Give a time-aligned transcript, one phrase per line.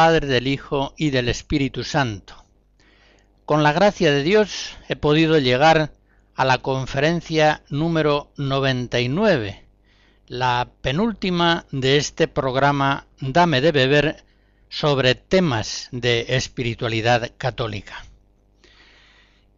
[0.00, 2.34] Padre, del Hijo y del Espíritu Santo.
[3.44, 5.92] Con la gracia de Dios he podido llegar
[6.34, 9.62] a la conferencia número 99,
[10.26, 14.24] la penúltima de este programa Dame de beber
[14.70, 18.02] sobre temas de espiritualidad católica.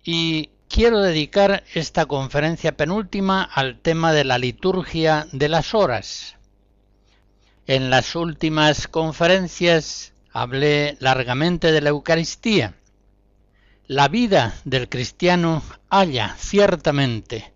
[0.02, 6.34] Y quiero dedicar esta conferencia penúltima al tema de la liturgia de las horas.
[7.68, 12.74] En las últimas conferencias hablé largamente de la Eucaristía.
[13.86, 17.52] La vida del cristiano halla ciertamente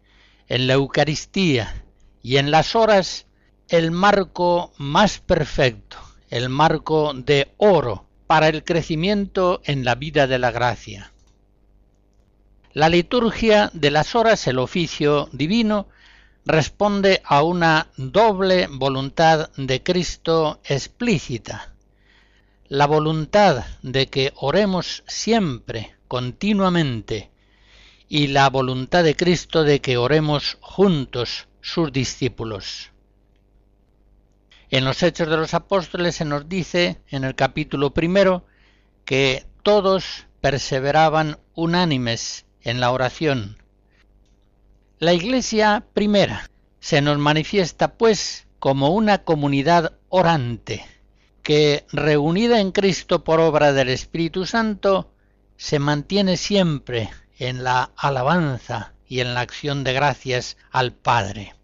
[0.48, 1.84] en la Eucaristía
[2.22, 3.26] y en las horas
[3.68, 5.96] el marco más perfecto,
[6.28, 11.12] el marco de oro para el crecimiento en la vida de la gracia.
[12.72, 15.88] La liturgia de las horas, el oficio divino,
[16.44, 21.75] responde a una doble voluntad de Cristo explícita.
[22.68, 27.30] La voluntad de que oremos siempre, continuamente,
[28.08, 32.92] y la voluntad de Cristo de que oremos juntos, sus discípulos.
[34.70, 38.44] En los Hechos de los Apóstoles se nos dice en el capítulo primero
[39.04, 43.58] que todos perseveraban unánimes en la oración,
[44.98, 50.86] la Iglesia primera se nos manifiesta, pues, como una comunidad orante,
[51.46, 55.12] que, reunida en Cristo por obra del Espíritu Santo,
[55.56, 57.08] se mantiene siempre
[57.38, 61.54] en la alabanza y en la acción de gracias al Padre.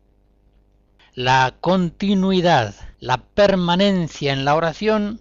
[1.14, 5.20] La continuidad, la permanencia en la oración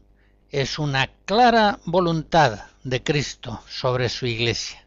[0.51, 4.85] es una clara voluntad de Cristo sobre su Iglesia.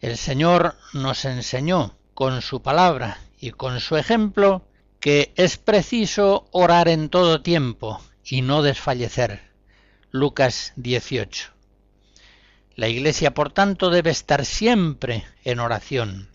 [0.00, 4.66] El Señor nos enseñó con su palabra y con su ejemplo
[5.00, 9.50] que es preciso orar en todo tiempo y no desfallecer.
[10.10, 11.50] Lucas 18.
[12.76, 16.28] La Iglesia, por tanto, debe estar siempre en oración.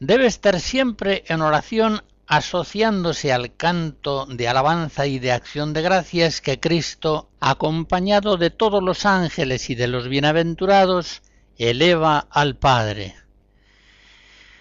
[0.00, 6.40] Debe estar siempre en oración asociándose al canto de alabanza y de acción de gracias
[6.40, 11.22] que Cristo, acompañado de todos los ángeles y de los bienaventurados,
[11.56, 13.16] eleva al Padre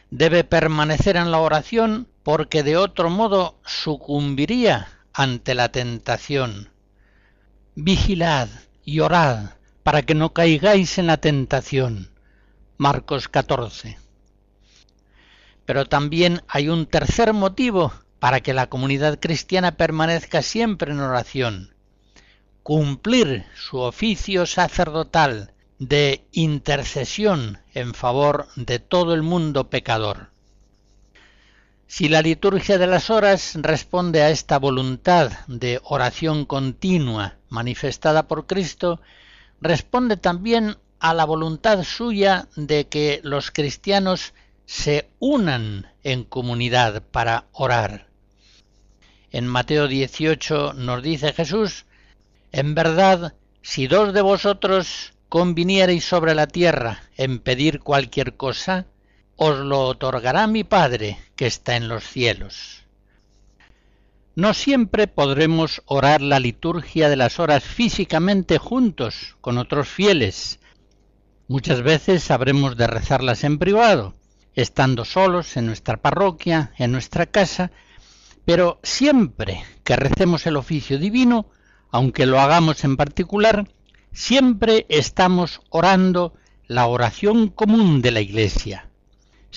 [0.10, 6.70] debe permanecer en la oración porque de otro modo sucumbiría ante la tentación.
[7.74, 8.50] Vigilad
[8.86, 12.12] y orad para que no caigáis en la tentación.
[12.78, 13.98] Marcos 14.
[15.66, 21.74] Pero también hay un tercer motivo para que la comunidad cristiana permanezca siempre en oración.
[22.62, 30.30] Cumplir su oficio sacerdotal de intercesión en favor de todo el mundo pecador.
[31.90, 38.46] Si la liturgia de las horas responde a esta voluntad de oración continua manifestada por
[38.46, 39.00] Cristo,
[39.62, 44.34] responde también a la voluntad suya de que los cristianos
[44.66, 48.08] se unan en comunidad para orar.
[49.32, 51.86] En Mateo 18 nos dice Jesús,
[52.52, 58.88] en verdad, si dos de vosotros conviniereis sobre la tierra en pedir cualquier cosa,
[59.38, 62.84] os lo otorgará mi Padre que está en los cielos.
[64.36, 70.60] No siempre podremos orar la liturgia de las horas físicamente juntos con otros fieles.
[71.48, 74.14] Muchas veces habremos de rezarlas en privado,
[74.54, 77.72] estando solos en nuestra parroquia, en nuestra casa,
[78.44, 81.50] pero siempre que recemos el oficio divino,
[81.90, 83.66] aunque lo hagamos en particular,
[84.18, 86.34] Siempre estamos orando
[86.66, 88.90] la oración común de la Iglesia.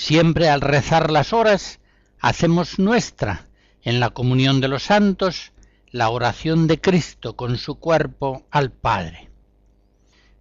[0.00, 1.78] Siempre al rezar las horas
[2.20, 3.48] hacemos nuestra,
[3.82, 5.52] en la comunión de los santos,
[5.90, 9.28] la oración de Cristo con su cuerpo al Padre.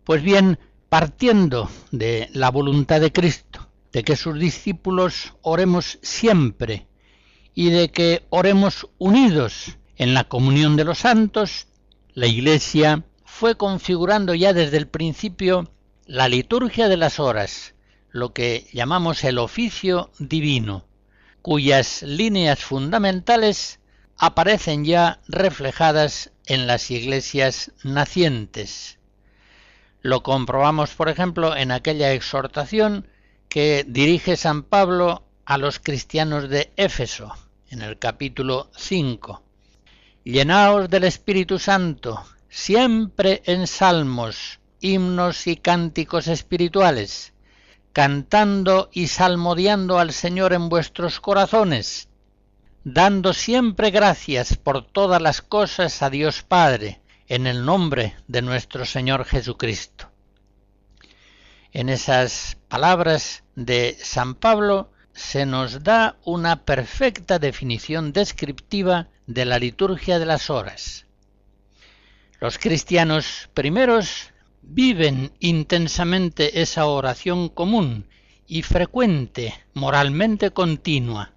[0.06, 6.88] Pues bien, partiendo de la voluntad de Cristo, de que sus discípulos oremos siempre
[7.54, 11.68] y de que oremos unidos en la comunión de los santos,
[12.14, 15.70] la Iglesia fue configurando ya desde el principio
[16.06, 17.76] la liturgia de las horas,
[18.12, 20.86] lo que llamamos el oficio divino,
[21.42, 23.80] cuyas líneas fundamentales
[24.18, 29.00] aparecen ya reflejadas en las iglesias nacientes.
[30.02, 33.08] Lo comprobamos, por ejemplo, en aquella exhortación
[33.48, 37.34] que dirige San Pablo a los cristianos de Éfeso,
[37.70, 39.44] en el capítulo 5.
[40.24, 47.34] Llenaos del Espíritu Santo, siempre en salmos, himnos y cánticos espirituales,
[47.94, 52.08] cantando y salmodiando al Señor en vuestros corazones,
[52.84, 58.86] dando siempre gracias por todas las cosas a Dios Padre, en el nombre de nuestro
[58.86, 60.10] Señor Jesucristo.
[61.72, 69.60] En esas palabras de San Pablo se nos da una perfecta definición descriptiva de la
[69.60, 71.06] liturgia de las horas.
[72.40, 78.08] Los cristianos primeros viven intensamente esa oración común
[78.48, 81.34] y frecuente, moralmente continua.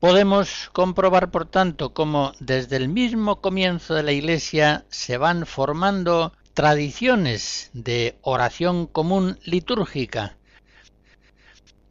[0.00, 6.32] Podemos comprobar, por tanto, cómo desde el mismo comienzo de la Iglesia se van formando
[6.54, 10.36] tradiciones de oración común litúrgica.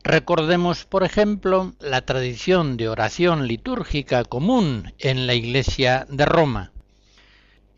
[0.03, 6.71] Recordemos, por ejemplo, la tradición de oración litúrgica común en la Iglesia de Roma.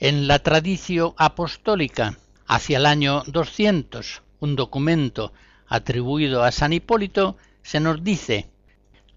[0.02, 2.18] En la tradición apostólica,
[2.48, 5.34] hacia el año 200, un documento
[5.68, 8.50] atribuido a San Hipólito, se nos dice,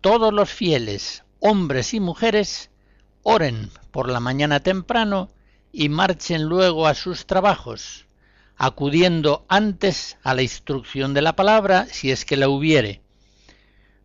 [0.01, 2.71] todos los fieles, hombres y mujeres,
[3.23, 5.31] oren por la mañana temprano
[5.71, 8.07] y marchen luego a sus trabajos,
[8.57, 13.03] acudiendo antes a la instrucción de la palabra si es que la hubiere.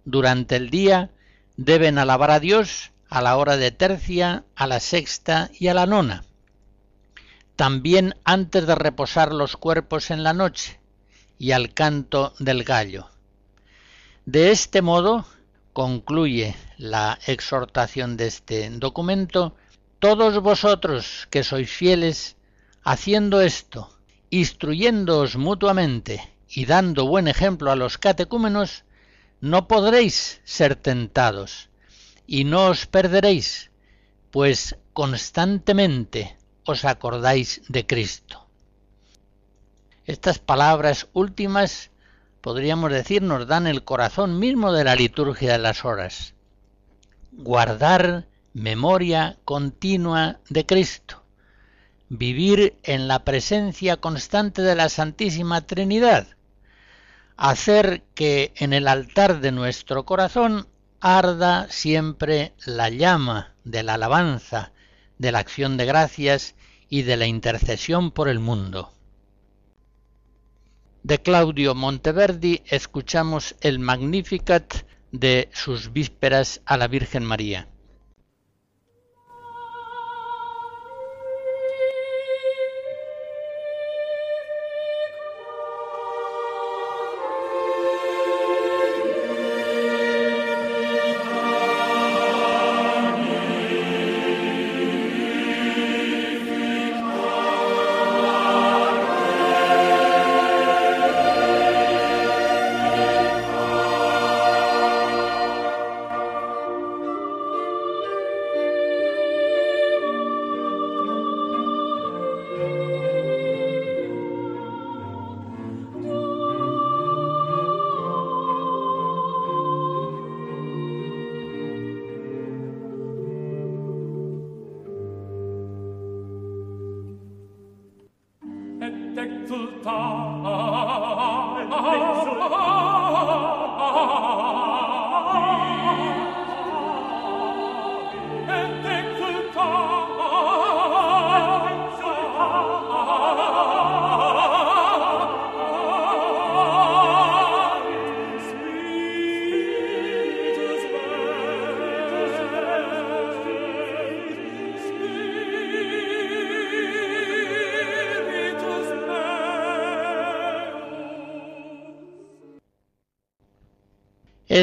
[0.06, 1.10] Durante el día
[1.56, 5.88] deben alabar a Dios a la hora de tercia, a la sexta y a la
[5.88, 6.24] nona
[7.58, 10.80] también antes de reposar los cuerpos en la noche,
[11.40, 13.10] y al canto del gallo.
[14.26, 15.26] De este modo,
[15.74, 19.56] concluye la exhortación de este documento,
[19.98, 22.38] todos vosotros que sois fieles,
[22.84, 23.90] haciendo esto,
[24.30, 28.86] instruyéndoos mutuamente y dando buen ejemplo a los catecúmenos,
[29.42, 31.70] no podréis ser tentados,
[32.28, 33.72] y no os perderéis,
[34.30, 36.37] pues constantemente
[36.68, 38.46] os acordáis de Cristo.
[40.06, 41.92] Estas palabras últimas,
[42.42, 46.34] podríamos decir, nos dan el corazón mismo de la liturgia de las horas.
[47.32, 51.24] Guardar memoria continua de Cristo.
[52.10, 56.28] Vivir en la presencia constante de la Santísima Trinidad.
[57.36, 60.68] Hacer que en el altar de nuestro corazón
[61.02, 64.72] arda siempre la llama de la alabanza,
[65.18, 66.56] de la acción de gracias
[66.90, 68.94] y de la intercesión por el mundo.
[71.04, 77.68] De Claudio Monteverdi escuchamos el Magnificat de sus vísperas a la Virgen María.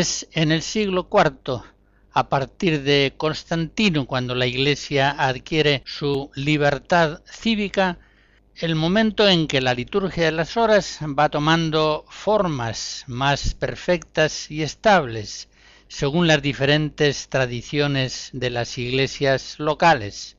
[0.05, 1.63] Es en el siglo IV,
[2.13, 7.99] a partir de Constantino, cuando la Iglesia adquiere su libertad cívica,
[8.55, 14.63] el momento en que la liturgia de las horas va tomando formas más perfectas y
[14.63, 15.49] estables,
[15.89, 20.37] según las diferentes tradiciones de las iglesias locales.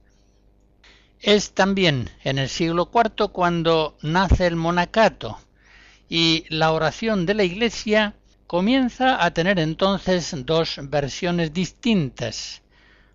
[1.22, 5.40] Es también en el siglo IV cuando nace el monacato
[6.08, 8.14] y la oración de la Iglesia
[8.56, 12.62] comienza a tener entonces dos versiones distintas.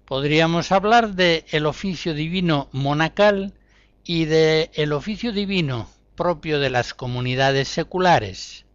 [0.04, 3.54] Podríamos hablar de el oficio divino monacal
[4.04, 8.66] y de el oficio divino propio de las comunidades seculares.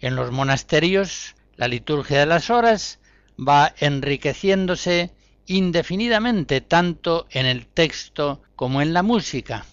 [0.00, 2.98] En los monasterios, la liturgia de las horas
[3.38, 5.12] va enriqueciéndose
[5.46, 9.66] indefinidamente tanto en el texto como en la música.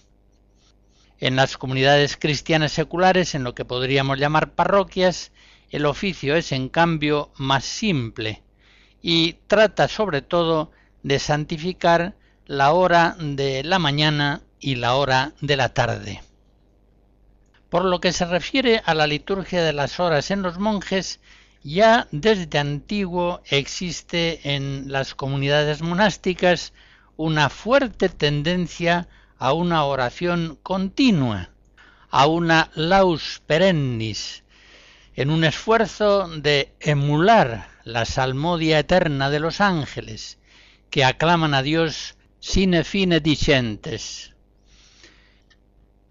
[1.18, 5.32] En las comunidades cristianas seculares, en lo que podríamos llamar parroquias,
[5.72, 8.42] el oficio es en cambio más simple
[9.00, 10.70] y trata sobre todo
[11.02, 12.14] de santificar
[12.46, 16.22] la hora de la mañana y la hora de la tarde.
[17.70, 21.20] Por lo que se refiere a la liturgia de las horas en los monjes,
[21.64, 26.74] ya desde antiguo existe en las comunidades monásticas
[27.16, 31.48] una fuerte tendencia a una oración continua,
[32.10, 34.41] a una laus perennis,
[35.14, 40.38] en un esfuerzo de emular la salmodia eterna de los ángeles,
[40.90, 44.34] que aclaman a Dios sine fine dicentes.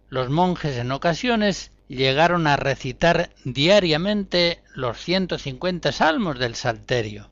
[0.10, 7.32] Los monjes en ocasiones llegaron a recitar diariamente los 150 salmos del Salterio.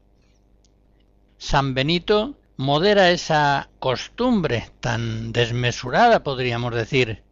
[1.37, 7.23] San Benito modera esa costumbre tan desmesurada, podríamos decir,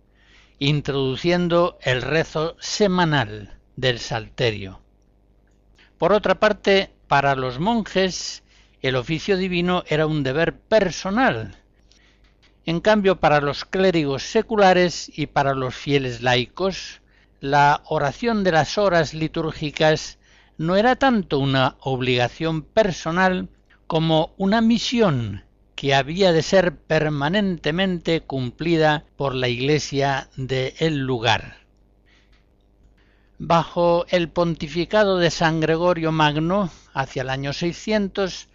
[0.60, 4.82] introduciendo el rezo semanal del Salterio.
[5.98, 8.44] Por otra parte, para los monjes
[8.82, 11.56] el oficio divino era un deber personal,
[12.68, 17.00] en cambio, para los clérigos seculares y para los fieles laicos,
[17.40, 20.20] la oración de las horas litúrgicas
[20.58, 23.48] no era tanto una obligación personal
[23.88, 31.67] como una misión que había de ser permanentemente cumplida por la Iglesia de el lugar.
[33.40, 38.48] Bajo el pontificado de San Gregorio Magno, hacia el año 600,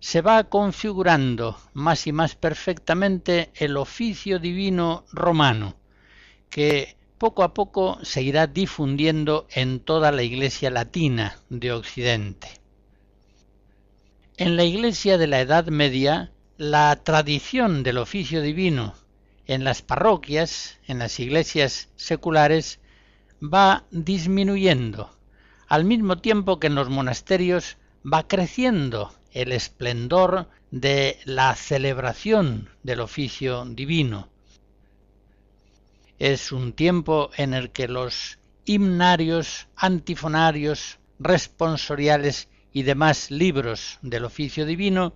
[0.00, 5.76] se va configurando más y más perfectamente el oficio divino romano,
[6.48, 12.48] que poco a poco se irá difundiendo en toda la Iglesia latina de Occidente.
[14.38, 18.94] En la Iglesia de la Edad Media, la tradición del oficio divino
[19.46, 22.80] en las parroquias, en las iglesias seculares,
[23.42, 25.10] va disminuyendo,
[25.68, 33.00] al mismo tiempo que en los monasterios va creciendo el esplendor de la celebración del
[33.00, 34.28] oficio divino.
[36.18, 44.66] Es un tiempo en el que los himnarios, antifonarios, responsoriales y demás libros del oficio
[44.66, 45.14] divino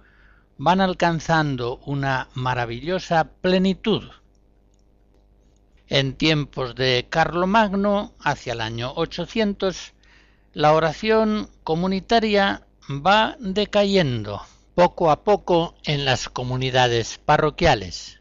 [0.59, 4.03] van alcanzando una maravillosa plenitud.
[5.89, 9.93] En tiempos de Carlomagno, hacia el año 800,
[10.53, 14.43] la oración comunitaria va decayendo
[14.75, 18.21] poco a poco en las comunidades parroquiales,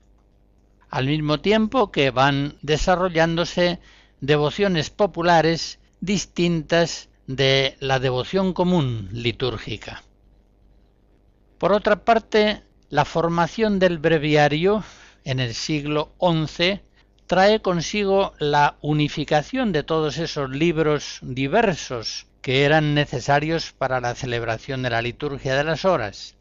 [0.89, 3.79] al mismo tiempo que van desarrollándose
[4.21, 10.03] devociones populares distintas de la devoción común litúrgica.
[11.57, 14.83] Por otra parte, la formación del breviario
[15.23, 16.84] en el siglo XI
[17.27, 24.83] trae consigo la unificación de todos esos libros diversos que eran necesarios para la celebración
[24.83, 26.35] de la liturgia de las horas.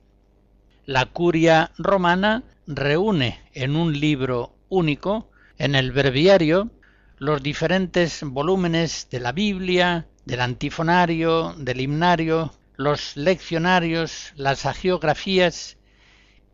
[0.84, 6.70] La curia romana reúne en un libro único, en el breviario,
[7.16, 15.78] los diferentes volúmenes de la Biblia, del antifonario, del himnario, los leccionarios, las agiografías,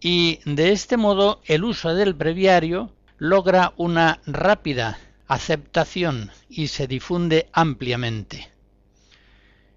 [0.00, 4.98] y de este modo el uso del breviario logra una rápida
[5.28, 8.50] aceptación y se difunde ampliamente.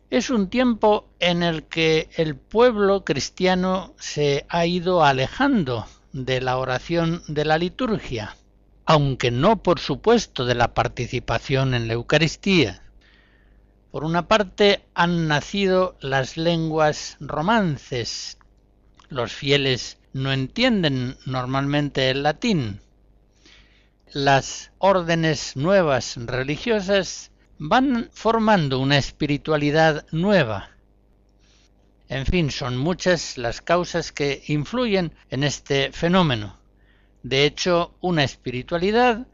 [0.09, 6.57] Es un tiempo en el que el pueblo cristiano se ha ido alejando de la
[6.57, 8.37] oración de la liturgia,
[8.85, 12.81] aunque no por supuesto de la participación en la Eucaristía.
[13.91, 18.37] Por una parte han nacido las lenguas romances.
[19.09, 22.79] Los fieles no entienden normalmente el latín.
[24.13, 30.69] Las órdenes nuevas religiosas van formando una espiritualidad nueva.
[32.09, 36.59] En fin, son muchas las causas que influyen en este fenómeno.
[37.23, 39.25] De hecho, una espiritualidad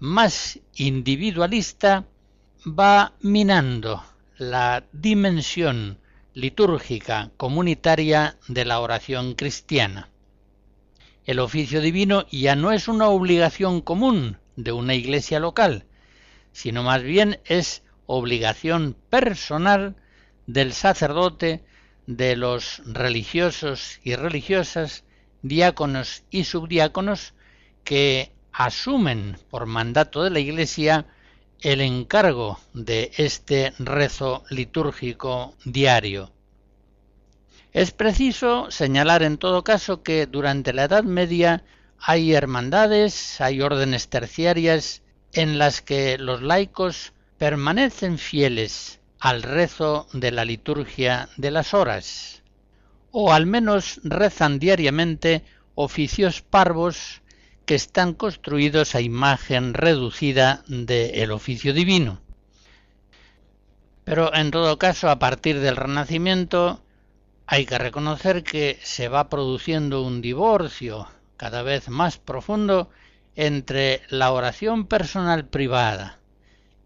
[0.00, 2.04] más individualista
[2.66, 4.02] va minando
[4.36, 6.00] la dimensión
[6.32, 10.10] litúrgica comunitaria de la oración cristiana.
[11.26, 15.86] El oficio divino ya no es una obligación común de una iglesia local,
[16.52, 19.96] sino más bien es obligación personal
[20.46, 21.64] del sacerdote,
[22.06, 25.04] de los religiosos y religiosas,
[25.40, 27.32] diáconos y subdiáconos,
[27.84, 31.06] que asumen por mandato de la Iglesia
[31.60, 36.33] el encargo de este rezo litúrgico diario.
[37.74, 41.64] Es preciso señalar en todo caso que durante la Edad Media
[41.98, 45.02] hay hermandades, hay órdenes terciarias
[45.32, 52.44] en las que los laicos permanecen fieles al rezo de la liturgia de las horas,
[53.10, 55.42] o al menos rezan diariamente
[55.74, 57.22] oficios parvos
[57.66, 62.20] que están construidos a imagen reducida del oficio divino.
[64.04, 66.83] Pero en todo caso, a partir del Renacimiento,
[67.46, 72.90] hay que reconocer que se va produciendo un divorcio cada vez más profundo
[73.36, 76.18] entre la oración personal privada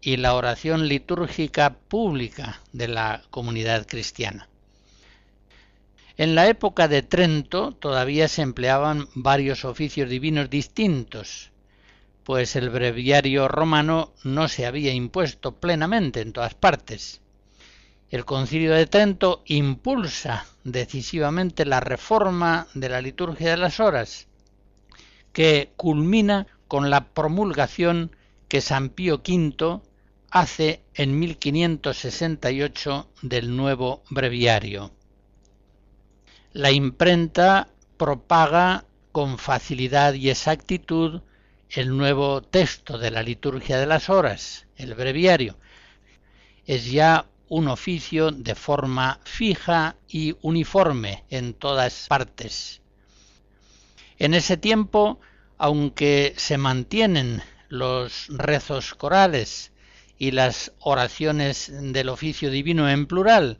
[0.01, 4.49] y la oración litúrgica pública de la comunidad cristiana.
[6.17, 11.51] En la época de Trento todavía se empleaban varios oficios divinos distintos,
[12.25, 17.21] pues el breviario romano no se había impuesto plenamente en todas partes.
[18.09, 24.27] El concilio de Trento impulsa decisivamente la reforma de la liturgia de las horas,
[25.31, 28.15] que culmina con la promulgación
[28.47, 29.81] que San Pío V
[30.31, 34.91] hace en 1568 del nuevo breviario.
[36.51, 41.21] La imprenta propaga con facilidad y exactitud
[41.69, 45.57] el nuevo texto de la liturgia de las horas, el breviario.
[46.65, 52.81] Es ya un oficio de forma fija y uniforme en todas partes.
[54.19, 55.19] En ese tiempo,
[55.57, 59.71] aunque se mantienen los rezos corales
[60.17, 63.59] y las oraciones del oficio divino en plural,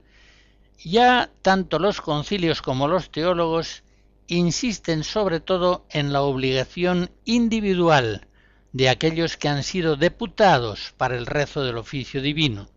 [0.84, 3.84] ya tanto los concilios como los teólogos
[4.28, 8.28] insisten sobre todo en la obligación individual
[8.72, 12.70] de aquellos que han sido deputados para el rezo del oficio divino.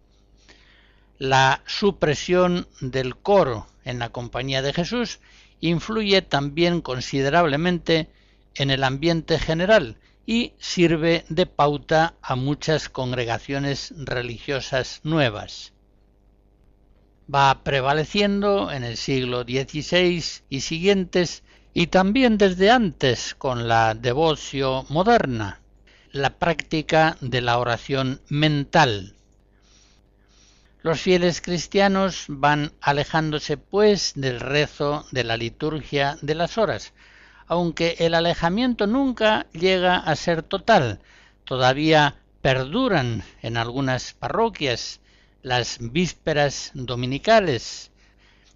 [1.25, 5.21] La supresión del coro en la compañía de Jesús
[5.61, 8.09] influye también considerablemente
[8.57, 15.73] en el ambiente general y sirve de pauta a muchas congregaciones religiosas nuevas
[17.33, 24.87] va prevaleciendo en el siglo XVI y siguientes y también desde antes con la devoción
[24.89, 25.61] moderna,
[26.11, 29.15] la práctica de la oración mental.
[30.83, 36.93] Los fieles cristianos van alejándose pues del rezo de la liturgia de las horas,
[37.47, 40.99] aunque el alejamiento nunca llega a ser total,
[41.45, 44.99] todavía perduran en algunas parroquias
[45.43, 47.93] las vísperas dominicales,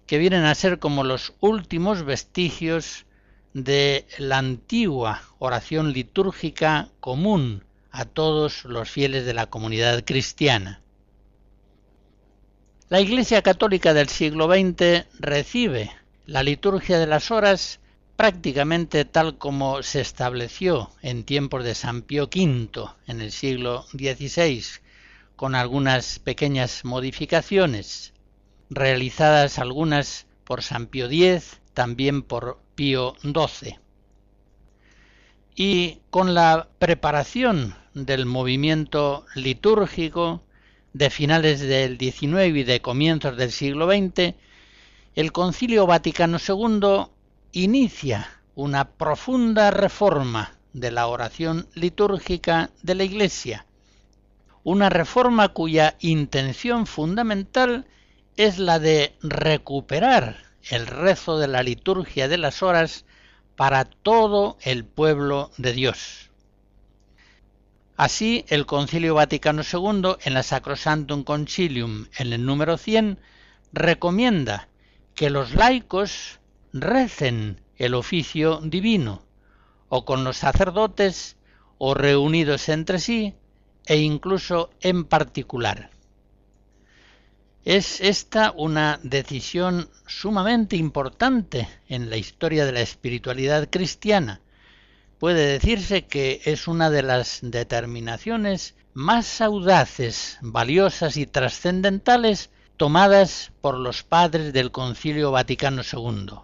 [0.05, 3.05] que vienen a ser como los últimos vestigios
[3.53, 10.81] de la antigua oración litúrgica común a todos los fieles de la comunidad cristiana.
[12.89, 15.91] La Iglesia Católica del siglo XX recibe
[16.25, 17.81] la liturgia de las horas
[18.15, 22.69] prácticamente tal como se estableció en tiempos de San Pío V
[23.07, 24.63] en el siglo XVI,
[25.35, 28.13] con algunas pequeñas modificaciones,
[28.69, 33.79] realizadas algunas por San Pío X, también por Pío XII.
[35.57, 40.41] Y con la preparación del movimiento litúrgico
[40.97, 44.33] de finales del XIX y de comienzos del siglo XX,
[45.13, 47.05] el Concilio Vaticano II
[47.51, 53.67] inicia una profunda reforma de la oración litúrgica de la Iglesia,
[54.63, 57.85] una reforma cuya intención fundamental
[58.35, 63.05] es la de recuperar el rezo de la liturgia de las horas
[63.55, 66.26] para todo el pueblo de Dios.
[67.97, 73.17] Así, el Concilio Vaticano II, en la Sacrosanctum Concilium, en el número 100,
[73.73, 74.69] recomienda
[75.15, 76.39] que los laicos
[76.73, 79.23] recen el oficio divino,
[79.89, 81.37] o con los sacerdotes,
[81.79, 83.33] o reunidos entre sí,
[83.87, 85.89] e incluso en particular.
[87.65, 94.39] Es esta una decisión sumamente importante en la historia de la espiritualidad cristiana.
[95.19, 103.79] Puede decirse que es una de las determinaciones más audaces, valiosas y trascendentales tomadas por
[103.79, 106.35] los padres del Concilio Vaticano II.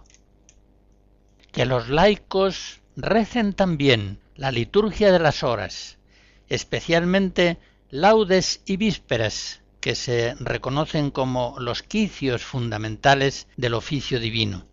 [1.52, 5.98] Que los laicos recen también la liturgia de las horas,
[6.48, 7.58] especialmente
[7.90, 14.66] laudes y vísperas, que se reconocen como los quicios fundamentales del oficio divino.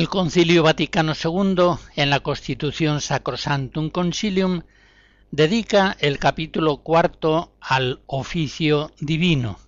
[0.00, 4.62] El Concilio Vaticano II, en la Constitución Sacrosantum Concilium,
[5.30, 9.58] dedica el capítulo cuarto al oficio divino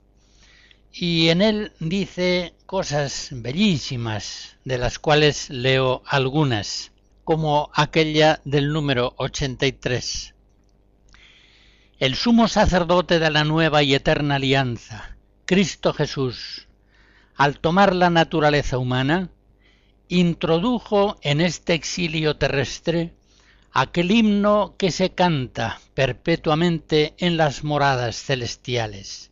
[0.91, 6.93] y en él dice cosas bellísimas, de las cuales leo algunas,
[7.25, 10.35] como aquella del número 83.
[11.99, 15.15] El sumo sacerdote de la nueva y eterna alianza,
[15.45, 16.69] Cristo Jesús,
[17.37, 19.29] al tomar la naturaleza humana,
[20.13, 23.15] introdujo en este exilio terrestre
[23.73, 29.31] aquel himno que se canta perpetuamente en las moradas celestiales.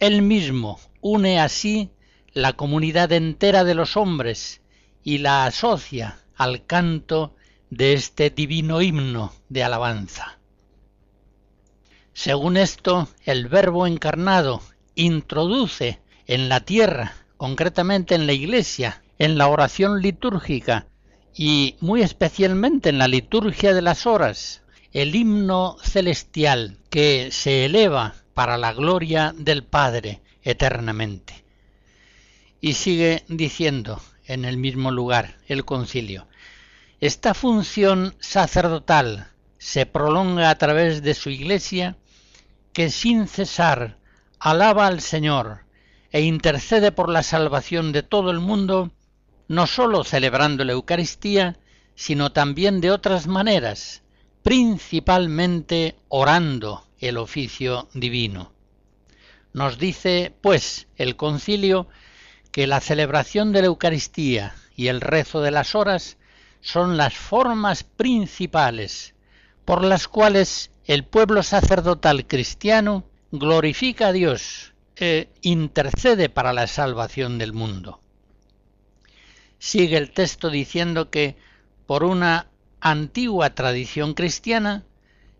[0.00, 1.88] Él mismo une así
[2.34, 4.60] la comunidad entera de los hombres
[5.02, 7.34] y la asocia al canto
[7.70, 10.38] de este divino himno de alabanza.
[12.12, 14.60] Según esto, el Verbo encarnado
[14.94, 20.86] introduce en la tierra, concretamente en la Iglesia, en la oración litúrgica
[21.34, 28.14] y muy especialmente en la liturgia de las horas, el himno celestial que se eleva
[28.34, 31.44] para la gloria del Padre eternamente.
[32.60, 36.26] Y sigue diciendo en el mismo lugar el concilio,
[37.00, 41.96] esta función sacerdotal se prolonga a través de su iglesia
[42.72, 43.98] que sin cesar
[44.38, 45.64] alaba al Señor
[46.12, 48.92] e intercede por la salvación de todo el mundo,
[49.48, 51.58] no sólo celebrando la Eucaristía,
[51.94, 54.02] sino también de otras maneras,
[54.42, 58.52] principalmente orando el oficio divino.
[59.52, 61.88] Nos dice, pues, el concilio
[62.50, 66.18] que la celebración de la Eucaristía y el rezo de las horas
[66.60, 69.14] son las formas principales
[69.64, 77.38] por las cuales el pueblo sacerdotal cristiano glorifica a Dios e intercede para la salvación
[77.38, 78.00] del mundo.
[79.64, 81.36] Sigue el texto diciendo que
[81.86, 82.48] por una
[82.80, 84.84] antigua tradición cristiana,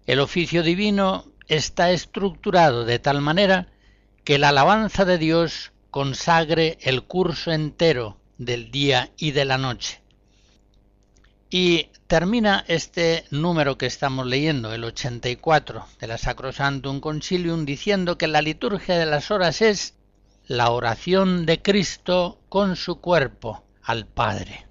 [0.07, 3.69] el oficio divino está estructurado de tal manera
[4.25, 10.01] que la alabanza de Dios consagre el curso entero del día y de la noche.
[11.51, 18.27] Y termina este número que estamos leyendo, el 84 de la Sacrosantum Concilium, diciendo que
[18.27, 19.97] la liturgia de las horas es
[20.47, 24.67] la oración de Cristo con su cuerpo al Padre.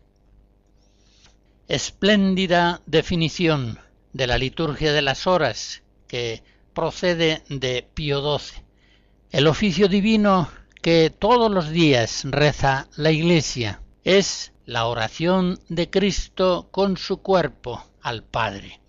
[1.68, 3.80] Espléndida definición
[4.12, 8.64] de la liturgia de las horas que procede de Pío XII.
[9.32, 10.50] El oficio divino
[10.82, 17.84] que todos los días reza la Iglesia es la oración de Cristo con su cuerpo
[18.02, 18.82] al Padre.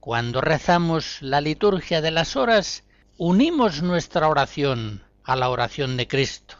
[0.00, 2.84] Cuando rezamos la liturgia de las horas,
[3.16, 6.56] unimos nuestra oración a la oración de Cristo.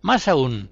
[0.00, 0.70] Más aún,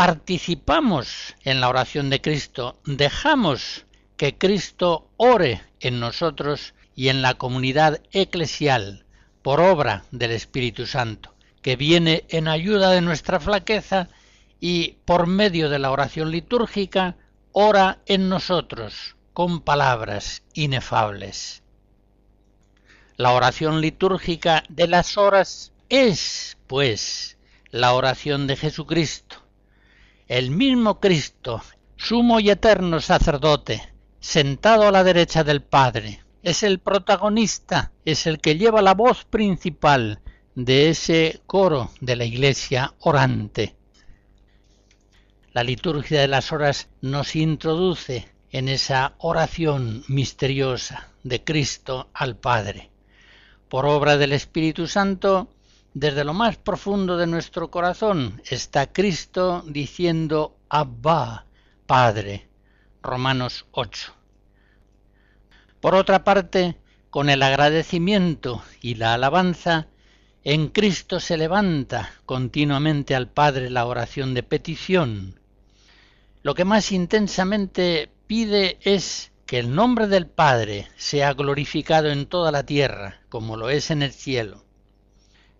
[0.00, 3.84] participamos en la oración de Cristo, dejamos
[4.16, 9.04] que Cristo ore en nosotros y en la comunidad eclesial
[9.42, 14.08] por obra del Espíritu Santo, que viene en ayuda de nuestra flaqueza
[14.58, 17.18] y por medio de la oración litúrgica
[17.52, 21.62] ora en nosotros con palabras inefables.
[23.18, 27.36] La oración litúrgica de las horas es, pues,
[27.70, 29.39] la oración de Jesucristo.
[30.30, 31.60] El mismo Cristo,
[31.96, 33.82] sumo y eterno sacerdote,
[34.20, 39.26] sentado a la derecha del Padre, es el protagonista, es el que lleva la voz
[39.26, 40.20] principal
[40.54, 43.76] de ese coro de la iglesia orante
[45.52, 52.90] la liturgia de las horas nos introduce en esa oración misteriosa de Cristo al Padre.
[53.68, 55.48] Por obra del Espíritu Santo,
[55.94, 61.46] desde lo más profundo de nuestro corazón está Cristo diciendo Abba,
[61.86, 62.48] Padre.
[63.02, 64.12] Romanos 8.
[65.80, 66.76] Por otra parte,
[67.08, 69.88] con el agradecimiento y la alabanza,
[70.44, 75.40] en Cristo se levanta continuamente al Padre la oración de petición,
[76.42, 82.50] lo que más intensamente pide es que el nombre del Padre sea glorificado en toda
[82.50, 84.64] la tierra, como lo es en el cielo.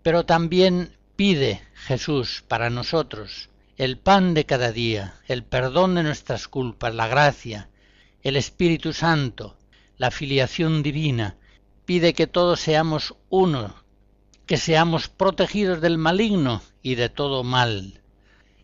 [0.03, 6.47] Pero también pide Jesús para nosotros el pan de cada día, el perdón de nuestras
[6.47, 7.69] culpas, la gracia,
[8.21, 9.57] el Espíritu Santo,
[9.97, 11.37] la filiación divina,
[11.85, 13.75] pide que todos seamos uno,
[14.45, 18.01] que seamos protegidos del maligno y de todo mal.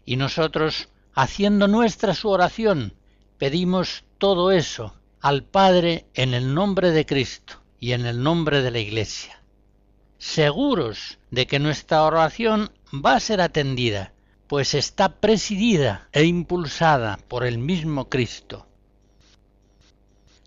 [0.05, 2.93] Y nosotros haciendo nuestra su oración,
[3.37, 8.71] pedimos todo eso al Padre en el nombre de Cristo y en el nombre de
[8.71, 9.36] la Iglesia,
[10.17, 14.13] seguros de que nuestra oración va a ser atendida,
[14.47, 18.65] pues está presidida e impulsada por el mismo Cristo.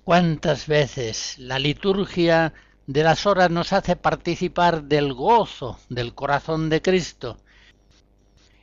[0.04, 2.54] ¿Cuántas veces la liturgia
[2.86, 7.38] de las horas nos hace participar del gozo del corazón de Cristo?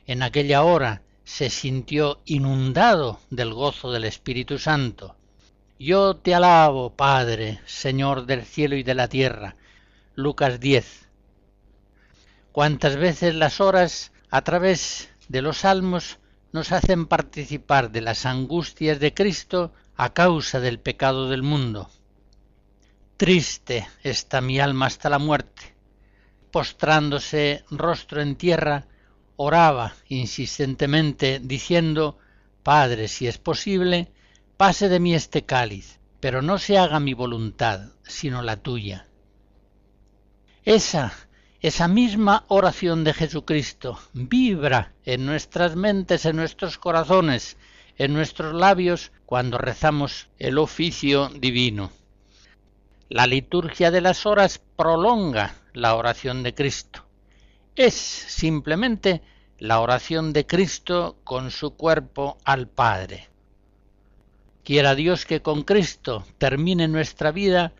[0.06, 5.14] En aquella hora se sintió inundado del gozo del Espíritu Santo.
[5.78, 9.54] Yo te alabo, Padre, Señor del cielo y de la tierra.
[10.18, 11.08] Lucas 10.
[12.50, 16.18] Cuántas veces las horas, a través de los salmos,
[16.50, 21.88] nos hacen participar de las angustias de Cristo a causa del pecado del mundo.
[23.16, 25.76] Triste está mi alma hasta la muerte.
[26.50, 28.86] Postrándose rostro en tierra,
[29.36, 32.18] oraba insistentemente diciendo,
[32.64, 34.10] Padre, si es posible,
[34.56, 39.07] pase de mí este cáliz, pero no se haga mi voluntad, sino la tuya.
[40.68, 41.14] Esa,
[41.62, 47.56] esa misma oración de Jesucristo vibra en nuestras mentes, en nuestros corazones,
[47.96, 51.90] en nuestros labios cuando rezamos el oficio divino.
[53.08, 57.08] La liturgia de las horas prolonga la oración de Cristo
[57.78, 59.22] es simplemente
[59.58, 63.28] la oración de Cristo con su cuerpo al Padre.
[64.64, 67.72] Quiera Dios que con Cristo termine nuestra vida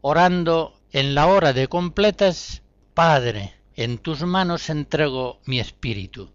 [0.00, 2.62] orando en la hora de completas,
[2.94, 6.30] Padre, en tus manos entrego mi espíritu.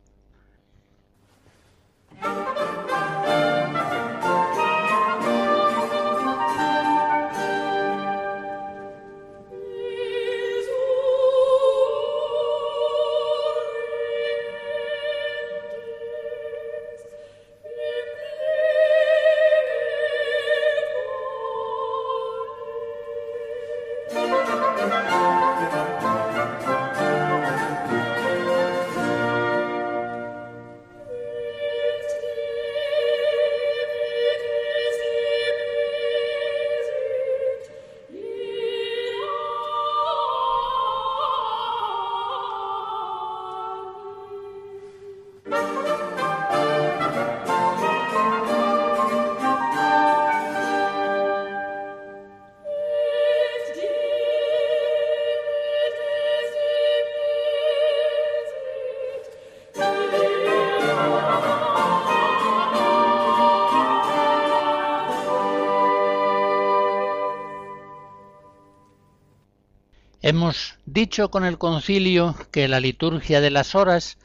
[70.29, 74.17] Hemos dicho con el concilio que la liturgia de las horas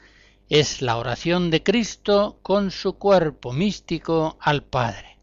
[0.49, 5.17] es la oración de Cristo con su cuerpo místico al Padre.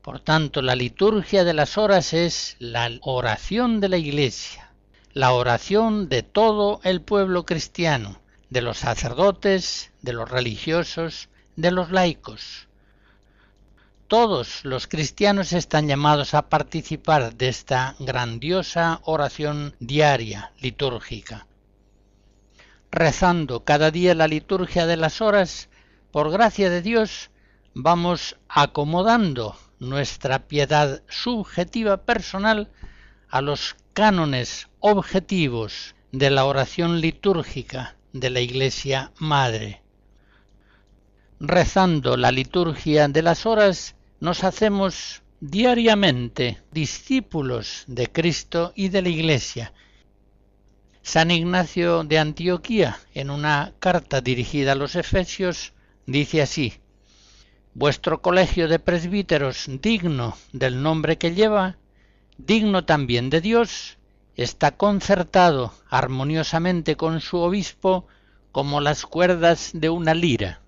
[0.00, 4.72] Por tanto, la liturgia de las horas es la oración de la Iglesia,
[5.12, 11.90] la oración de todo el pueblo cristiano, de los sacerdotes, de los religiosos, de los
[11.90, 12.65] laicos,
[14.08, 21.46] todos los cristianos están llamados a participar de esta grandiosa oración diaria litúrgica.
[22.92, 25.68] Rezando cada día la liturgia de las horas,
[26.12, 27.30] por gracia de Dios,
[27.74, 32.70] vamos acomodando nuestra piedad subjetiva personal
[33.28, 39.82] a los cánones objetivos de la oración litúrgica de la Iglesia Madre.
[41.40, 49.08] Rezando la liturgia de las horas, nos hacemos diariamente discípulos de Cristo y de la
[49.08, 49.72] Iglesia.
[51.02, 55.72] San Ignacio de Antioquía, en una carta dirigida a los Efesios,
[56.06, 56.74] dice así,
[57.74, 61.76] Vuestro colegio de presbíteros, digno del nombre que lleva,
[62.38, 63.98] digno también de Dios,
[64.34, 68.06] está concertado armoniosamente con su obispo
[68.50, 70.62] como las cuerdas de una lira.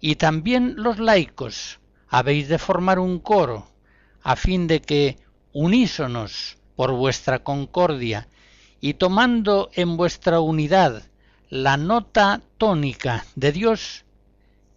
[0.00, 1.78] Y también los laicos,
[2.16, 3.66] habéis de formar un coro,
[4.22, 5.18] a fin de que,
[5.52, 8.28] unísonos por vuestra concordia,
[8.80, 11.02] y tomando en vuestra unidad
[11.48, 14.04] la nota tónica de Dios,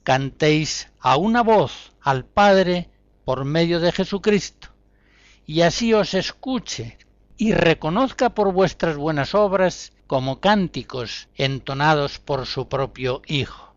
[0.02, 2.90] cantéis a una voz al Padre
[3.24, 4.70] por medio de Jesucristo,
[5.46, 6.98] y así os escuche
[7.38, 13.76] y reconozca por vuestras buenas obras como cánticos entonados por su propio Hijo.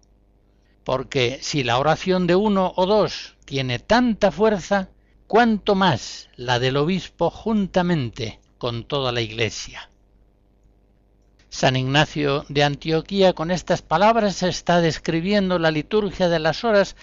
[0.82, 4.90] Porque si la oración de uno o dos tiene tanta fuerza,
[5.26, 9.90] cuanto más la del obispo juntamente con toda la Iglesia.
[11.48, 16.94] San Ignacio de Antioquía con estas palabras está describiendo la liturgia de las horas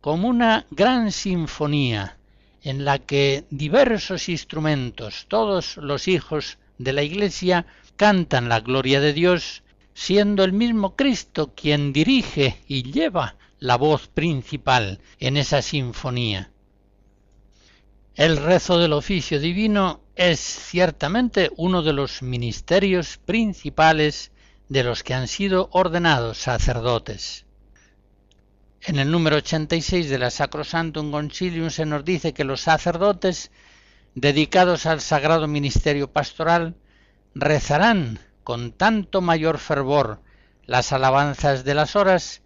[0.00, 2.16] como una gran sinfonía
[2.62, 9.12] en la que diversos instrumentos, todos los hijos de la Iglesia, cantan la gloria de
[9.12, 16.50] Dios siendo el mismo Cristo quien dirige y lleva la voz principal en esa sinfonía.
[18.16, 24.32] El rezo del oficio divino es ciertamente uno de los ministerios principales
[24.68, 27.46] de los que han sido ordenados sacerdotes.
[28.82, 33.50] En el número 86 de la Sacrosantum Concilium se nos dice que los sacerdotes
[34.14, 36.76] dedicados al sagrado ministerio pastoral
[37.34, 40.22] rezarán con tanto mayor fervor
[40.64, 42.42] las alabanzas de las horas,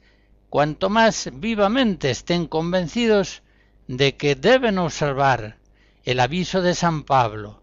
[0.54, 3.42] cuanto más vivamente estén convencidos
[3.88, 5.58] de que deben observar
[6.04, 7.60] el aviso de San Pablo,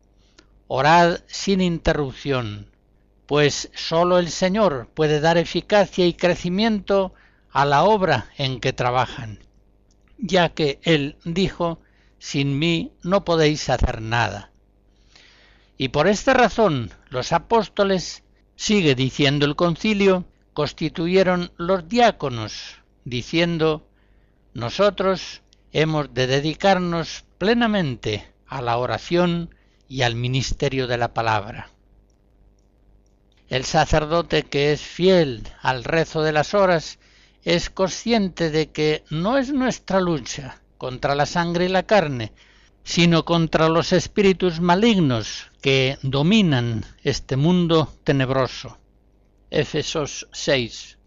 [0.67, 2.67] orad sin interrupción,
[3.27, 7.13] pues sólo el Señor puede dar eficacia y crecimiento
[7.49, 9.39] a la obra en que trabajan,
[10.17, 11.79] ya que Él dijo,
[12.19, 14.51] sin mí no podéis hacer nada.
[15.77, 18.25] Y por esta razón los apóstoles,
[18.57, 23.87] sigue diciendo el concilio, constituyeron los diáconos, diciendo,
[24.53, 29.55] nosotros hemos de dedicarnos plenamente a la oración
[29.87, 31.69] y al ministerio de la palabra.
[33.49, 36.99] El sacerdote que es fiel al rezo de las horas
[37.43, 42.31] es consciente de que no es nuestra lucha contra la sangre y la carne,
[42.83, 48.77] sino contra los espíritus malignos que dominan este mundo tenebroso.
[49.49, 50.97] Efesos 6.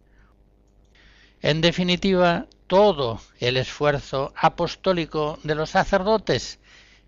[1.45, 6.59] En definitiva, todo el esfuerzo apostólico de los sacerdotes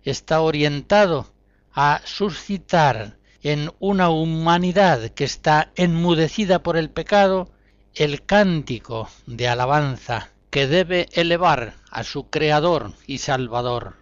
[0.03, 1.25] está orientado
[1.73, 7.49] a suscitar en una humanidad que está enmudecida por el pecado
[7.95, 13.95] el cántico de alabanza que debe elevar a su Creador y Salvador.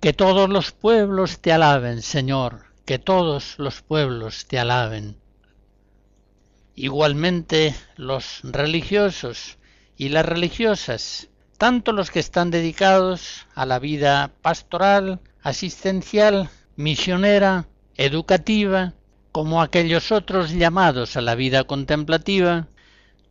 [0.00, 5.16] Que todos los pueblos te alaben, Señor, que todos los pueblos te alaben.
[6.76, 9.58] Igualmente los religiosos
[9.96, 18.94] y las religiosas, tanto los que están dedicados a la vida pastoral, asistencial, misionera, educativa,
[19.30, 22.68] como aquellos otros llamados a la vida contemplativa,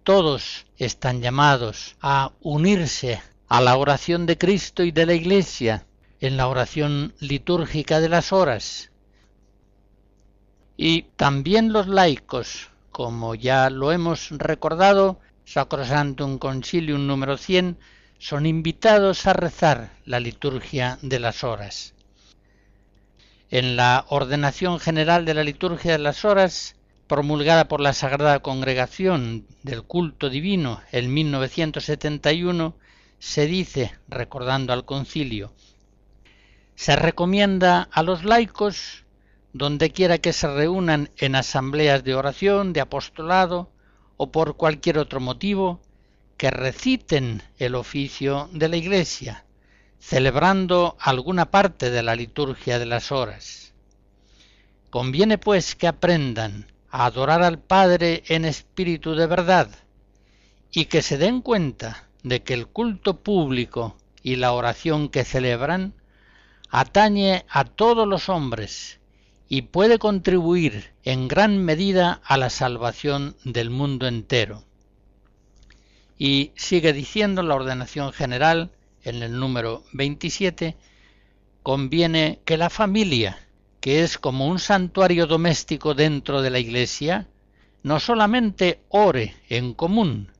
[0.04, 5.86] todos están llamados a unirse a la oración de Cristo y de la Iglesia
[6.20, 8.92] en la oración litúrgica de las horas.
[10.76, 17.78] Y también los laicos, como ya lo hemos recordado, Sacrosantum Concilium número 100,
[18.20, 21.96] son invitados a rezar la liturgia de las horas.
[23.50, 26.76] En la ordenación general de la liturgia de las horas,
[27.08, 32.76] promulgada por la Sagrada Congregación del Culto Divino en 1971,
[33.18, 35.52] se dice, recordando al concilio,
[36.76, 39.03] se recomienda a los laicos,
[39.54, 43.70] donde quiera que se reúnan en asambleas de oración, de apostolado
[44.18, 45.80] o por cualquier otro motivo,
[46.38, 49.46] que reciten el oficio de la Iglesia,
[50.00, 53.74] celebrando alguna parte de la liturgia de las horas.
[54.90, 59.70] Conviene pues que aprendan a adorar al Padre en espíritu de verdad
[60.72, 65.94] y que se den cuenta de que el culto público y la oración que celebran
[66.70, 69.00] atañe a todos los hombres
[69.54, 74.64] y puede contribuir en gran medida a la salvación del mundo entero.
[76.18, 78.72] Y sigue diciendo la ordenación general
[79.04, 80.76] en el número 27,
[81.62, 83.48] conviene que la familia,
[83.80, 87.28] que es como un santuario doméstico dentro de la Iglesia,
[87.84, 90.32] no solamente ore en común,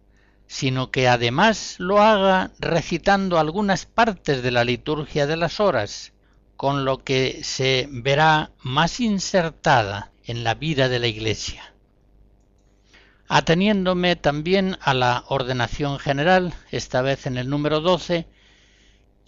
[0.48, 6.13] sino que además lo haga recitando algunas partes de la liturgia de las horas,
[6.64, 11.74] con lo que se verá más insertada en la vida de la Iglesia.
[13.28, 18.28] Ateniéndome también a la ordenación general, esta vez en el número 12,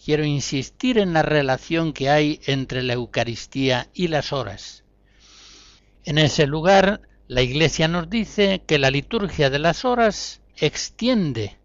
[0.02, 4.86] quiero insistir en la relación que hay entre la Eucaristía y las horas.
[6.06, 11.58] En ese lugar, la Iglesia nos dice que la liturgia de las horas extiende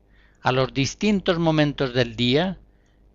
[0.43, 2.59] a los distintos momentos del día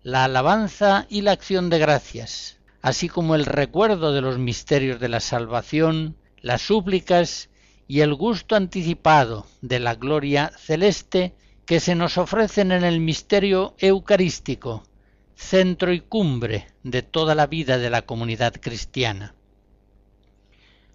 [0.06, 5.08] la alabanza y la acción de gracias, así como el recuerdo de los misterios de
[5.08, 7.50] la salvación, las súplicas
[7.88, 11.34] y el gusto anticipado de la gloria celeste
[11.64, 14.84] que se nos ofrecen en el misterio eucarístico,
[15.34, 19.34] centro y cumbre de toda la vida de la comunidad cristiana.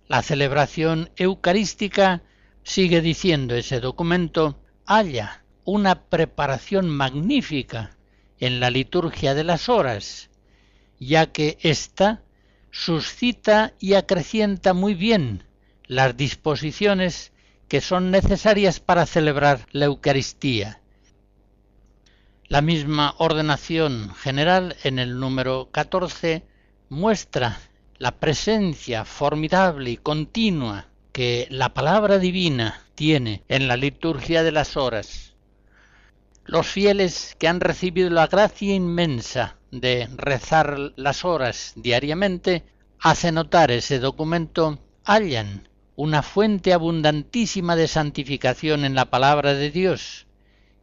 [0.07, 2.22] La celebración eucarística,
[2.64, 7.97] sigue diciendo ese documento, halla una preparación magnífica
[8.41, 10.29] en la liturgia de las horas,
[10.99, 12.23] ya que ésta
[12.71, 15.43] suscita y acrecienta muy bien
[15.85, 17.31] las disposiciones
[17.67, 20.81] que son necesarias para celebrar la Eucaristía.
[22.47, 26.43] La misma ordenación general en el número 14
[26.89, 27.59] muestra
[27.97, 34.75] la presencia formidable y continua que la palabra divina tiene en la liturgia de las
[34.75, 35.30] horas.
[36.45, 42.63] Los fieles que han recibido la gracia inmensa de rezar las horas diariamente,
[42.99, 50.25] hace notar ese documento, hallan una fuente abundantísima de santificación en la palabra de Dios,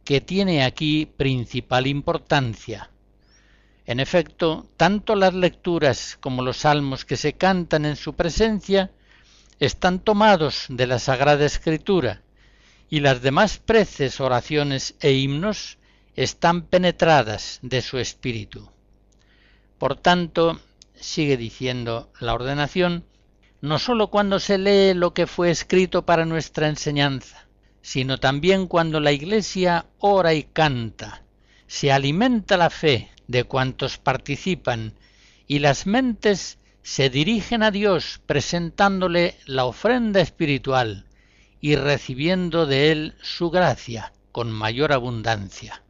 [0.05, 2.89] que tiene aquí principal importancia.
[3.85, 8.91] En efecto, tanto las lecturas como los salmos que se cantan en su presencia
[9.59, 12.21] están tomados de la Sagrada Escritura,
[12.89, 15.77] y las demás preces, oraciones e himnos
[16.15, 18.69] están penetradas de su espíritu.
[19.77, 20.59] Por tanto,
[20.95, 23.05] sigue diciendo la ordenación,
[23.61, 27.47] no sólo cuando se lee lo que fue escrito para nuestra enseñanza,
[27.81, 31.23] sino también cuando la Iglesia ora y canta,
[31.67, 34.93] se alimenta la fe de cuantos participan
[35.47, 41.05] y las mentes se dirigen a Dios presentándole la ofrenda espiritual
[41.61, 45.81] y recibiendo de Él su gracia con mayor abundancia.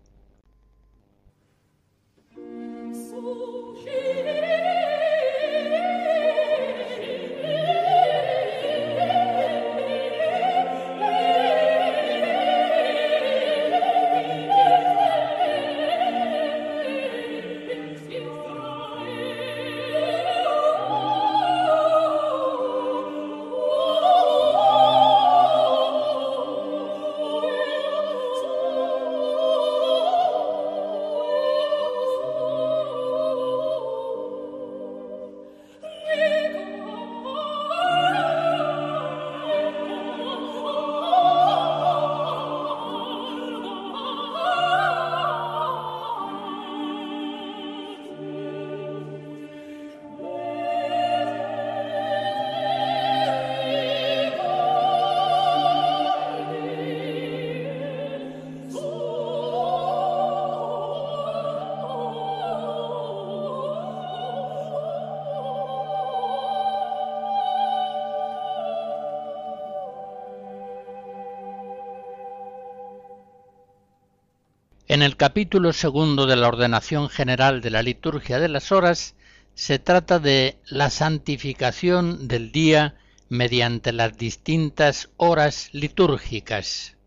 [74.99, 79.15] En el capítulo segundo de la ordenación general de la liturgia de las horas
[79.53, 82.97] se trata de la santificación del día
[83.29, 86.97] mediante las distintas horas litúrgicas.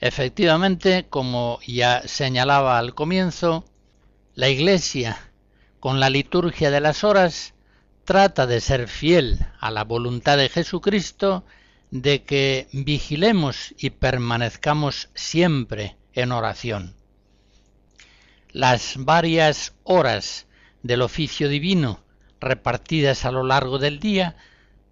[0.00, 3.66] Efectivamente, como ya señalaba al comienzo,
[4.34, 5.18] la Iglesia,
[5.80, 7.52] con la liturgia de las horas,
[8.06, 11.44] trata de ser fiel a la voluntad de Jesucristo
[11.90, 16.94] de que vigilemos y permanezcamos siempre en oración.
[18.52, 20.46] Las varias horas
[20.82, 22.00] del oficio divino
[22.40, 24.36] repartidas a lo largo del día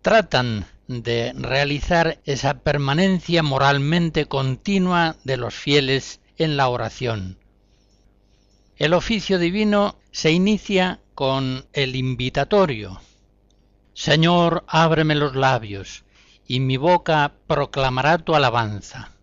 [0.03, 7.39] tratan de realizar esa permanencia moralmente continua de los fieles en la oración.
[8.77, 13.01] El oficio divino se inicia con el invitatorio.
[13.93, 16.05] Señor, ábreme los labios,
[16.47, 19.18] y mi boca proclamará tu alabanza.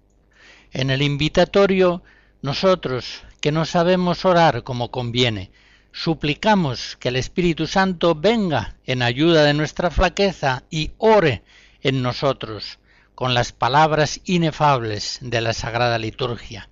[0.75, 2.03] En el invitatorio,
[2.41, 5.49] nosotros, que no sabemos orar como conviene,
[5.93, 11.43] suplicamos que el Espíritu Santo venga en ayuda de nuestra flaqueza y ore
[11.81, 12.79] en nosotros
[13.15, 16.67] con las palabras inefables de la Sagrada Liturgia.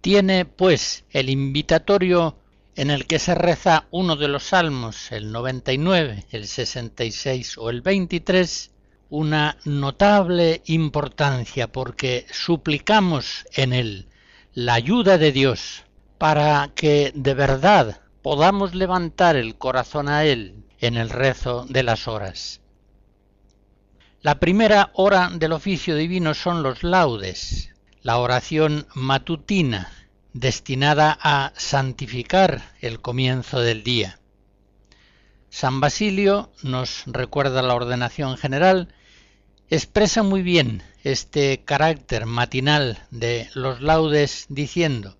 [0.00, 2.36] Tiene, pues, el invitatorio
[2.74, 7.82] en el que se reza uno de los salmos, el 99, el 66 o el
[7.82, 8.73] 23,
[9.16, 14.08] una notable importancia porque suplicamos en él
[14.54, 15.84] la ayuda de Dios
[16.18, 22.08] para que de verdad podamos levantar el corazón a Él en el rezo de las
[22.08, 22.60] horas.
[24.20, 29.92] La primera hora del oficio divino son los laudes, la oración matutina,
[30.32, 34.18] destinada a santificar el comienzo del día.
[35.50, 38.88] San Basilio nos recuerda la ordenación general
[39.74, 45.16] expresa muy bien este carácter matinal de los laudes diciendo,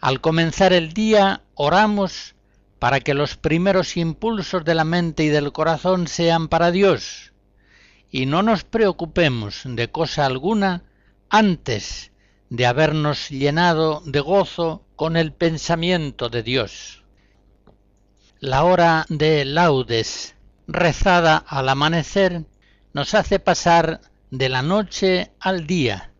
[0.00, 2.34] al comenzar el día oramos
[2.80, 7.32] para que los primeros impulsos de la mente y del corazón sean para Dios,
[8.10, 10.82] y no nos preocupemos de cosa alguna
[11.30, 12.10] antes
[12.50, 17.04] de habernos llenado de gozo con el pensamiento de Dios.
[18.40, 20.34] La hora de laudes
[20.66, 22.44] rezada al amanecer
[22.96, 26.12] nos hace pasar de la noche al día.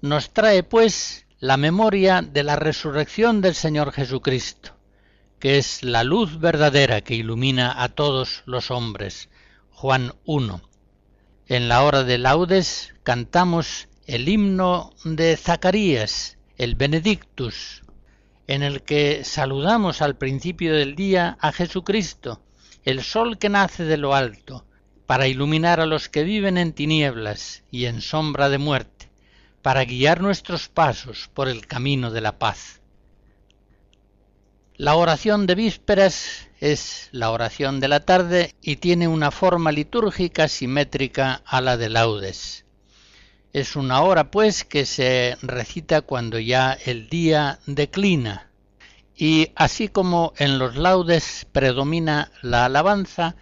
[0.00, 4.72] Nos trae, pues, la memoria de la resurrección del Señor Jesucristo,
[5.38, 9.28] que es la luz verdadera que ilumina a todos los hombres.
[9.70, 10.60] Juan 1.
[11.46, 17.84] En la hora de laudes cantamos el himno de Zacarías, el Benedictus,
[18.48, 22.42] en el que saludamos al principio del día a Jesucristo,
[22.82, 24.64] el sol que nace de lo alto,
[25.08, 29.08] para iluminar a los que viven en tinieblas y en sombra de muerte,
[29.62, 32.82] para guiar nuestros pasos por el camino de la paz.
[34.76, 40.46] La oración de vísperas es la oración de la tarde y tiene una forma litúrgica
[40.46, 42.66] simétrica a la de laudes.
[43.54, 48.50] Es una hora, pues, que se recita cuando ya el día declina.
[49.16, 53.36] Y así como en los laudes predomina la alabanza,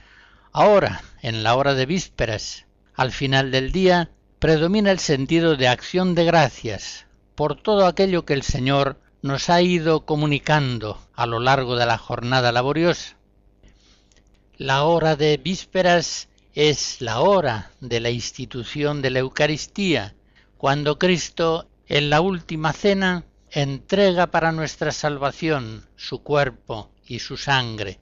[0.52, 6.14] ahora, en la hora de vísperas, al final del día, predomina el sentido de acción
[6.14, 11.74] de gracias por todo aquello que el Señor nos ha ido comunicando a lo largo
[11.74, 13.16] de la jornada laboriosa.
[14.56, 20.14] La hora de vísperas es la hora de la institución de la Eucaristía,
[20.56, 27.98] cuando Cristo en la última cena entrega para nuestra salvación su cuerpo y su sangre,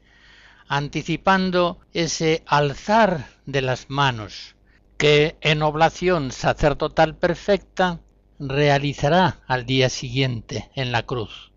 [0.69, 4.55] anticipando ese alzar de las manos
[4.97, 8.01] que en oblación sacerdotal perfecta
[8.39, 11.53] realizará al día siguiente en la cruz.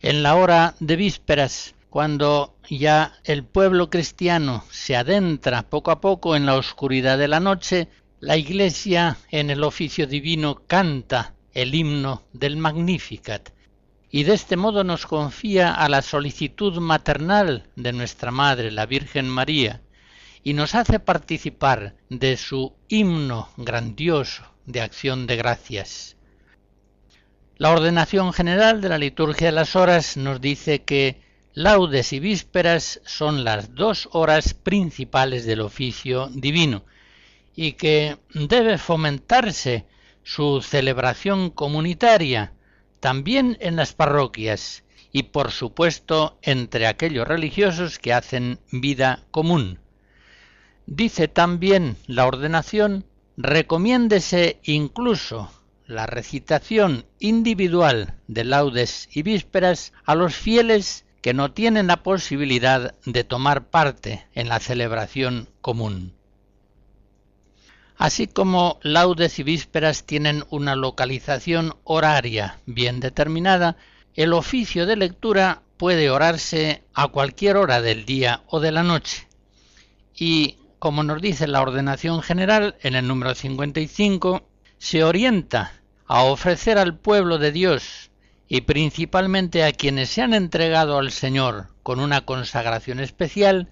[0.00, 6.34] En la hora de vísperas cuando ya el pueblo cristiano se adentra poco a poco
[6.34, 7.88] en la oscuridad de la noche,
[8.18, 13.50] la Iglesia en el oficio divino canta el himno del Magnificat
[14.14, 19.28] y de este modo nos confía a la solicitud maternal de nuestra Madre, la Virgen
[19.28, 19.82] María,
[20.44, 26.16] y nos hace participar de su himno grandioso de acción de gracias.
[27.56, 31.20] La ordenación general de la liturgia de las horas nos dice que
[31.52, 36.84] Laudes y vísperas son las dos horas principales del oficio divino
[37.56, 39.86] y que debe fomentarse
[40.22, 42.53] su celebración comunitaria
[43.04, 44.82] también en las parroquias
[45.12, 49.78] y por supuesto entre aquellos religiosos que hacen vida común.
[50.86, 53.04] Dice también la ordenación,
[53.36, 55.50] recomiéndese incluso
[55.86, 62.94] la recitación individual de laudes y vísperas a los fieles que no tienen la posibilidad
[63.04, 66.14] de tomar parte en la celebración común.
[67.96, 73.76] Así como laudes y vísperas tienen una localización horaria bien determinada,
[74.14, 79.26] el oficio de lectura puede orarse a cualquier hora del día o de la noche.
[80.16, 84.42] Y, como nos dice la ordenación general en el número 55,
[84.78, 85.72] se orienta
[86.06, 88.10] a ofrecer al pueblo de Dios
[88.48, 93.68] y principalmente a quienes se han entregado al Señor con una consagración especial,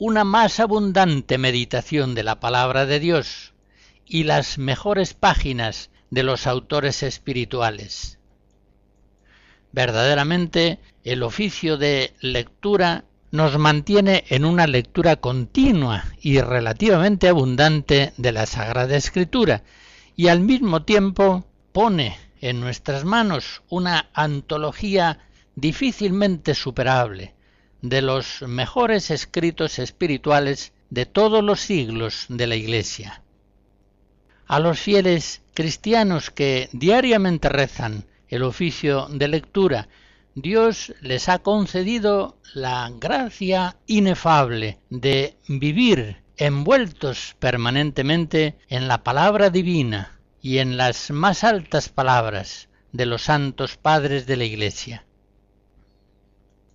[0.00, 3.52] una más abundante meditación de la palabra de Dios
[4.06, 8.18] y las mejores páginas de los autores espirituales.
[9.72, 18.32] Verdaderamente, el oficio de lectura nos mantiene en una lectura continua y relativamente abundante de
[18.32, 19.64] la Sagrada Escritura,
[20.16, 25.18] y al mismo tiempo pone en nuestras manos una antología
[25.56, 27.34] difícilmente superable
[27.82, 33.22] de los mejores escritos espirituales de todos los siglos de la Iglesia.
[34.46, 39.88] A los fieles cristianos que diariamente rezan el oficio de lectura,
[40.34, 50.20] Dios les ha concedido la gracia inefable de vivir envueltos permanentemente en la palabra divina,
[50.42, 55.04] y en las más altas palabras de los santos padres de la Iglesia.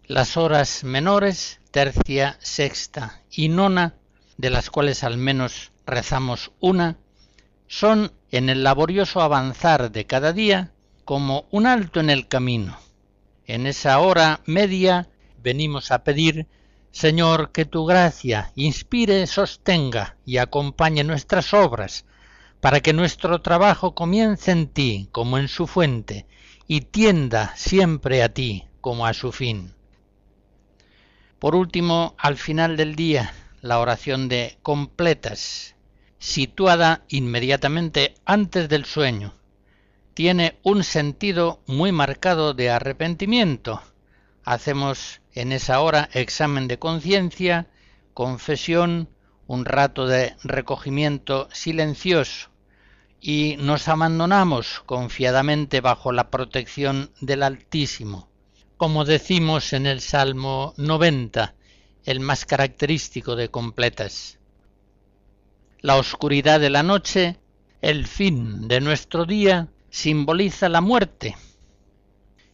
[0.07, 3.95] Las horas menores, tercia, sexta y nona,
[4.37, 6.99] de las cuales al menos rezamos una,
[7.65, 10.71] son en el laborioso avanzar de cada día
[11.05, 12.77] como un alto en el camino.
[13.47, 15.09] En esa hora media
[15.41, 16.45] venimos a pedir,
[16.91, 22.05] Señor, que tu gracia inspire, sostenga y acompañe nuestras obras,
[22.61, 26.27] para que nuestro trabajo comience en ti como en su fuente
[26.67, 29.74] y tienda siempre a ti como a su fin.
[31.45, 33.31] Por último, al final del día,
[33.61, 35.75] la oración de completas,
[36.17, 39.31] situada inmediatamente antes del sueño,
[40.15, 43.79] tiene un sentido muy marcado de arrepentimiento.
[44.43, 47.67] Hacemos en esa hora examen de conciencia,
[48.15, 49.07] confesión,
[49.45, 52.49] un rato de recogimiento silencioso
[53.21, 58.29] y nos abandonamos confiadamente bajo la protección del Altísimo,
[58.77, 61.55] como decimos en el Salmo 90,
[62.03, 64.37] el más característico de completas.
[65.79, 67.37] La oscuridad de la noche,
[67.81, 71.37] el fin de nuestro día, simboliza la muerte.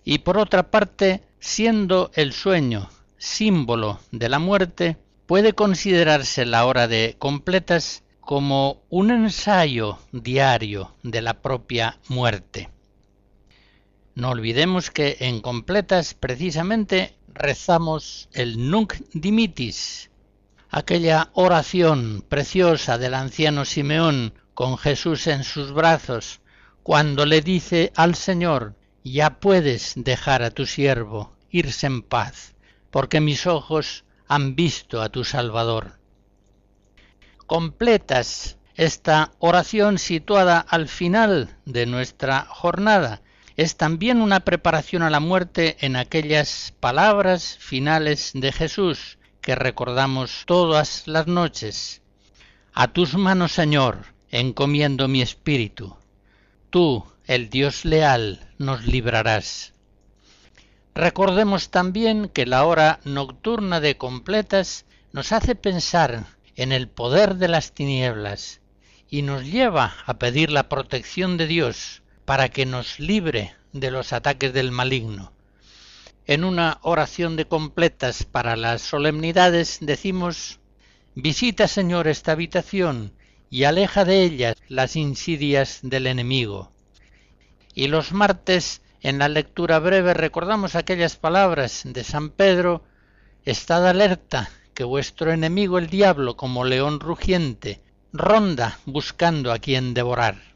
[0.03, 6.87] Y por otra parte, siendo el sueño símbolo de la muerte, puede considerarse la hora
[6.87, 12.69] de completas como un ensayo diario de la propia muerte.
[14.13, 20.09] No olvidemos que en completas precisamente rezamos el Nunc Dimitis,
[20.69, 26.41] aquella oración preciosa del anciano Simeón con Jesús en sus brazos,
[26.83, 32.53] cuando le dice al Señor, ya puedes dejar a tu siervo irse en paz,
[32.89, 35.99] porque mis ojos han visto a tu Salvador.
[37.47, 43.21] Completas esta oración situada al final de nuestra jornada,
[43.61, 50.45] es también una preparación a la muerte en aquellas palabras finales de Jesús que recordamos
[50.47, 52.01] todas las noches.
[52.73, 53.99] A tus manos, Señor,
[54.31, 55.95] encomiendo mi espíritu.
[56.71, 59.73] Tú, el Dios leal, nos librarás.
[60.95, 67.47] Recordemos también que la hora nocturna de completas nos hace pensar en el poder de
[67.47, 68.59] las tinieblas
[69.07, 72.00] y nos lleva a pedir la protección de Dios
[72.31, 75.33] para que nos libre de los ataques del maligno.
[76.25, 80.61] En una oración de completas para las solemnidades decimos
[81.13, 83.11] Visita, Señor, esta habitación
[83.49, 86.71] y aleja de ella las insidias del enemigo.
[87.73, 92.85] Y los martes, en la lectura breve, recordamos aquellas palabras de San Pedro
[93.43, 97.81] Estad alerta, que vuestro enemigo el diablo, como león rugiente,
[98.13, 100.50] ronda buscando a quien devorar.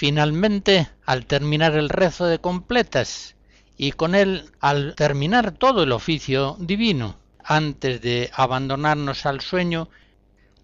[0.00, 3.36] Finalmente, al terminar el rezo de completas
[3.76, 9.90] y con él al terminar todo el oficio divino, antes de abandonarnos al sueño,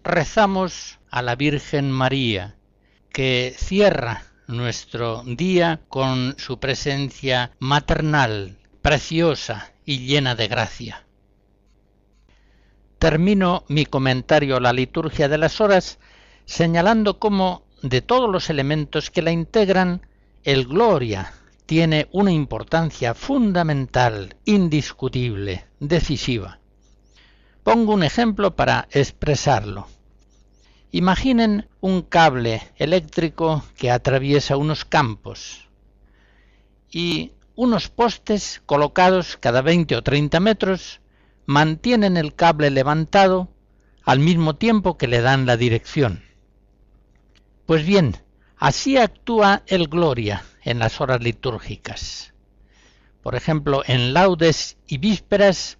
[0.03, 2.55] rezamos a la Virgen María,
[3.11, 11.05] que cierra nuestro día con su presencia maternal, preciosa y llena de gracia.
[12.97, 15.99] Termino mi comentario a la liturgia de las horas
[16.45, 20.01] señalando cómo de todos los elementos que la integran,
[20.43, 21.33] el gloria
[21.65, 26.59] tiene una importancia fundamental, indiscutible, decisiva.
[27.63, 29.87] Pongo un ejemplo para expresarlo.
[30.91, 35.67] Imaginen un cable eléctrico que atraviesa unos campos
[36.89, 41.01] y unos postes colocados cada 20 o 30 metros
[41.45, 43.49] mantienen el cable levantado
[44.03, 46.26] al mismo tiempo que le dan la dirección.
[47.67, 48.15] Pues bien,
[48.55, 52.33] así actúa el Gloria en las horas litúrgicas.
[53.21, 55.77] Por ejemplo, en laudes y vísperas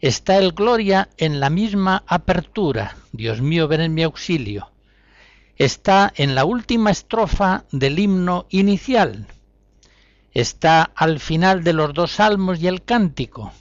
[0.00, 4.72] está el Gloria en la misma apertura, Dios mío, ven en mi auxilio.
[5.54, 9.28] Está en la última estrofa del himno inicial.
[10.32, 13.52] Está al final de los dos salmos y el cántico.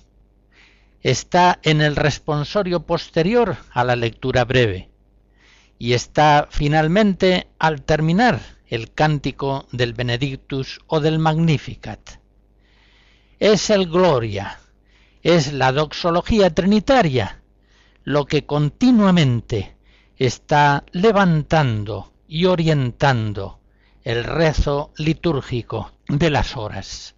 [1.01, 4.86] Está en el responsorio posterior a la lectura breve
[5.79, 12.19] y está finalmente al terminar el cántico del Benedictus o del Magnificat.
[13.39, 14.59] Es el Gloria,
[15.21, 17.41] es la doxología trinitaria,
[18.03, 19.75] lo que continuamente
[20.17, 23.59] está levantando y orientando
[24.03, 27.17] el rezo litúrgico de las horas.